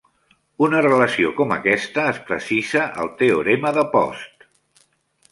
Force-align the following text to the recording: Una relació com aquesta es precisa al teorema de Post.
Una 0.67 0.79
relació 0.85 1.33
com 1.41 1.51
aquesta 1.57 2.05
es 2.13 2.21
precisa 2.29 2.85
al 3.03 3.11
teorema 3.19 3.73
de 3.79 3.83
Post. 3.93 4.49